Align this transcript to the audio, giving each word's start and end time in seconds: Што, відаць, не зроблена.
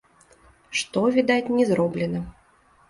Што, 0.79 0.99
відаць, 1.19 1.53
не 1.59 1.71
зроблена. 1.73 2.25